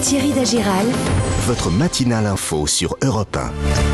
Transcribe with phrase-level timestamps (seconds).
[0.00, 0.86] Thierry Dagiral,
[1.46, 3.50] Votre matinale info sur Europe 1.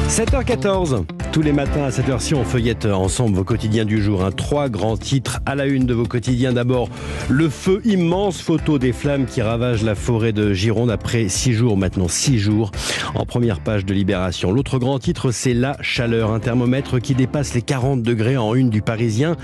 [0.08, 1.04] 7h14.
[1.32, 4.22] Tous les matins à cette heure-ci, on feuillette ensemble vos quotidiens du jour.
[4.22, 6.52] Un Trois grands titres à la une de vos quotidiens.
[6.52, 6.90] D'abord,
[7.30, 11.78] le feu immense, photo des flammes qui ravagent la forêt de Gironde après six jours,
[11.78, 12.70] maintenant six jours,
[13.14, 14.52] en première page de Libération.
[14.52, 16.32] L'autre grand titre, c'est la chaleur.
[16.32, 19.36] Un thermomètre qui dépasse les 40 degrés en une du Parisien.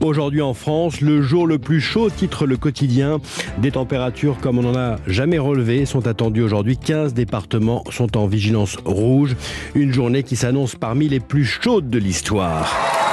[0.00, 3.20] Aujourd'hui en France, le jour le plus chaud, titre le quotidien.
[3.58, 6.78] Des températures comme on n'en a jamais relevé sont attendues aujourd'hui.
[6.78, 9.36] 15 départements sont en vigilance rouge.
[9.74, 13.03] Une journée qui s'annonce parmi les plus chaudes de l'histoire.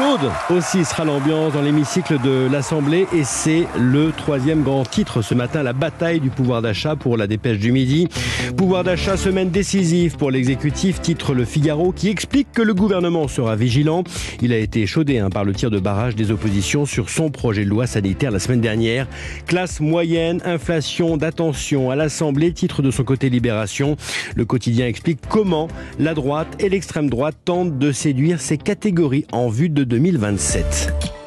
[0.00, 5.34] Chaude aussi sera l'ambiance dans l'hémicycle de l'Assemblée et c'est le troisième grand titre ce
[5.34, 8.08] matin, la bataille du pouvoir d'achat pour la dépêche du midi.
[8.56, 13.56] Pouvoir d'achat, semaine décisive pour l'exécutif, titre Le Figaro qui explique que le gouvernement sera
[13.56, 14.02] vigilant.
[14.40, 17.64] Il a été chaudé hein, par le tir de barrage des oppositions sur son projet
[17.64, 19.06] de loi sanitaire la semaine dernière.
[19.46, 23.96] Classe moyenne, inflation, d'attention à l'Assemblée, titre de son côté Libération.
[24.34, 29.50] Le quotidien explique comment la droite et l'extrême droite tentent de séduire ces catégories en
[29.50, 31.19] vue de 2027.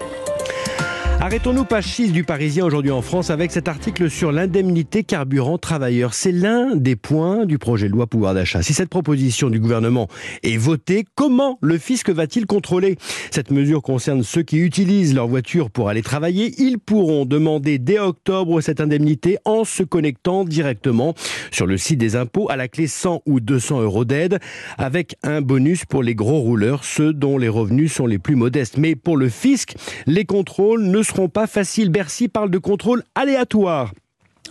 [1.24, 6.14] Arrêtons-nous page 6 du Parisien aujourd'hui en France avec cet article sur l'indemnité carburant travailleur.
[6.14, 8.62] C'est l'un des points du projet de loi pouvoir d'achat.
[8.62, 10.10] Si cette proposition du gouvernement
[10.44, 12.98] est votée, comment le fisc va-t-il contrôler?
[13.32, 16.56] Cette mesure concerne ceux qui utilisent leur voiture pour aller travailler.
[16.58, 21.14] Ils pourront demander dès octobre cette indemnité en se connectant directement
[21.52, 24.40] sur le site des impôts à la clé 100 ou 200 euros d'aide
[24.78, 28.78] avec un bonus pour les gros rouleurs, ceux dont les revenus sont les plus modestes.
[28.78, 31.90] Mais pour le fisc, les contrôles ne pas faciles.
[31.90, 33.94] Bercy parle de contrôle aléatoire.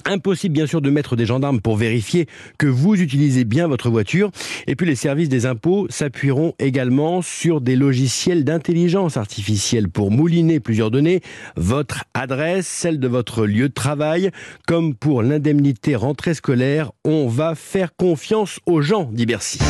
[0.04, 2.26] Impossible bien sûr de mettre des gendarmes pour vérifier
[2.58, 4.30] que vous utilisez bien votre voiture.
[4.66, 10.60] Et puis les services des impôts s'appuieront également sur des logiciels d'intelligence artificielle pour mouliner
[10.60, 11.20] plusieurs données,
[11.56, 14.30] votre adresse, celle de votre lieu de travail.
[14.66, 19.60] Comme pour l'indemnité rentrée scolaire, on va faire confiance aux gens, dit Bercy.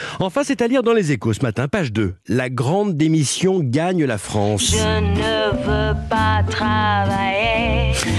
[0.20, 2.14] Enfin, c'est à lire dans les échos ce matin, page 2.
[2.28, 4.72] La grande démission gagne la France.
[4.72, 7.45] Je ne veux pas travailler.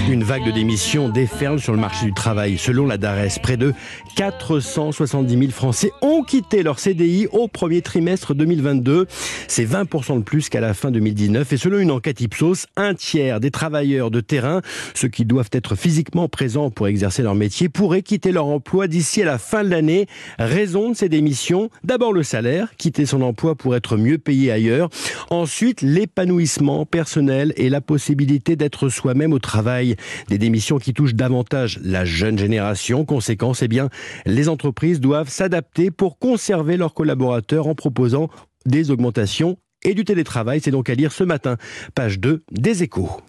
[0.08, 2.56] Une vague de démissions déferle sur le marché du travail.
[2.56, 3.74] Selon la DARES, près de
[4.16, 9.06] 470 000 Français ont quitté leur CDI au premier trimestre 2022.
[9.48, 11.52] C'est 20% de plus qu'à la fin 2019.
[11.52, 14.62] Et selon une enquête Ipsos, un tiers des travailleurs de terrain,
[14.94, 19.20] ceux qui doivent être physiquement présents pour exercer leur métier, pourraient quitter leur emploi d'ici
[19.20, 20.06] à la fin de l'année.
[20.38, 24.88] Raison de ces démissions D'abord le salaire, quitter son emploi pour être mieux payé ailleurs.
[25.28, 29.96] Ensuite, l'épanouissement personnel et la possibilité d'être soi-même au travail.
[30.28, 33.04] Des démissions qui touchent davantage la jeune génération.
[33.04, 33.88] Conséquence, eh bien,
[34.26, 38.28] les entreprises doivent s'adapter pour conserver leurs collaborateurs en proposant
[38.66, 40.60] des augmentations et du télétravail.
[40.62, 41.56] C'est donc à lire ce matin,
[41.94, 43.10] page 2 des échos.